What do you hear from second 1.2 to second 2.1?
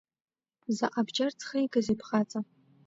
ӡхигазеи